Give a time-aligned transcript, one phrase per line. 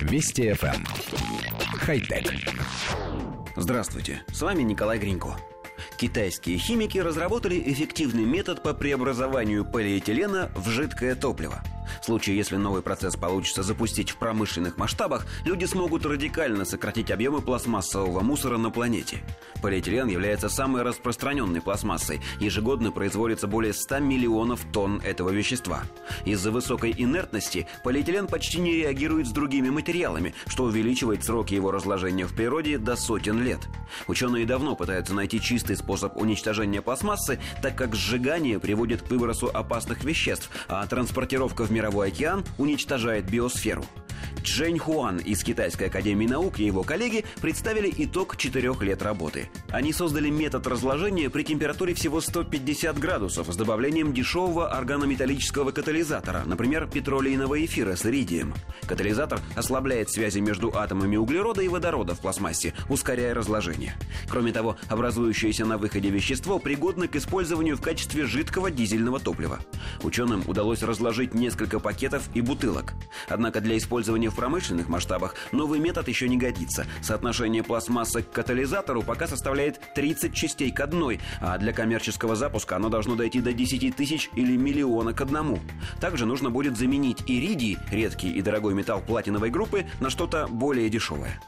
[0.00, 0.74] Вести FM.
[0.74, 0.84] Эм.
[1.78, 2.32] Хай-тек.
[3.56, 5.36] Здравствуйте, с вами Николай Гринько.
[5.98, 11.62] Китайские химики разработали эффективный метод по преобразованию полиэтилена в жидкое топливо–
[12.00, 17.40] в случае, если новый процесс получится запустить в промышленных масштабах, люди смогут радикально сократить объемы
[17.40, 19.22] пластмассового мусора на планете.
[19.62, 22.20] Полиэтилен является самой распространенной пластмассой.
[22.38, 25.82] Ежегодно производится более 100 миллионов тонн этого вещества.
[26.24, 32.26] Из-за высокой инертности полиэтилен почти не реагирует с другими материалами, что увеличивает сроки его разложения
[32.26, 33.60] в природе до сотен лет.
[34.06, 40.04] Ученые давно пытаются найти чистый способ уничтожения пластмассы, так как сжигание приводит к выбросу опасных
[40.04, 43.82] веществ, а транспортировка в мировой океан уничтожает биосферу.
[44.42, 49.50] Чжэнь Хуан из Китайской академии наук и его коллеги представили итог четырех лет работы.
[49.70, 56.88] Они создали метод разложения при температуре всего 150 градусов с добавлением дешевого органометаллического катализатора, например,
[56.88, 58.54] петролейного эфира с иридием.
[58.86, 63.94] Катализатор ослабляет связи между атомами углерода и водорода в пластмассе, ускоряя разложение.
[64.28, 69.60] Кроме того, образующееся на выходе вещество пригодно к использованию в качестве жидкого дизельного топлива.
[70.02, 72.94] Ученым удалось разложить несколько пакетов и бутылок.
[73.28, 76.86] Однако для использования в промышленных масштабах новый метод еще не годится.
[77.02, 82.88] Соотношение пластмассы к катализатору пока составляет 30 частей к одной, а для коммерческого запуска оно
[82.88, 85.58] должно дойти до 10 тысяч или миллиона к одному.
[86.00, 91.40] Также нужно будет заменить иридий, редкий и дорогой металл платиновой группы, на что-то более дешевое.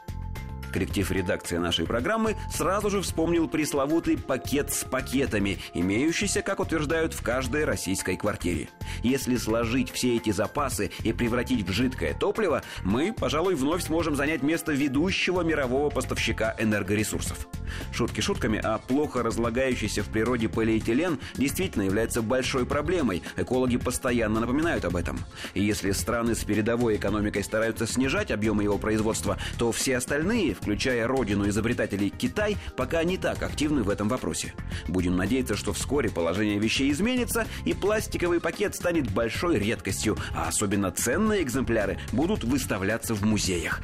[0.73, 7.21] Коллектив редакции нашей программы сразу же вспомнил пресловутый пакет с пакетами, имеющийся, как утверждают, в
[7.21, 8.69] каждой российской квартире.
[9.03, 14.41] Если сложить все эти запасы и превратить в жидкое топливо, мы, пожалуй, вновь сможем занять
[14.41, 17.47] место ведущего мирового поставщика энергоресурсов.
[17.91, 23.21] Шутки шутками, а плохо разлагающийся в природе полиэтилен действительно является большой проблемой.
[23.37, 25.19] Экологи постоянно напоминают об этом.
[25.53, 31.07] И если страны с передовой экономикой стараются снижать объемы его производства, то все остальные, включая
[31.07, 34.53] родину изобретателей Китай, пока не так активны в этом вопросе.
[34.87, 40.89] Будем надеяться, что вскоре положение вещей изменится, и пластиковый пакет станет большой редкостью, а особенно
[40.91, 43.81] ценные экземпляры будут выставляться в музеях.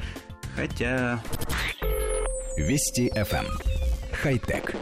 [0.56, 1.22] Хотя...
[2.56, 3.46] Вести FM.
[4.22, 4.74] Хай-тек.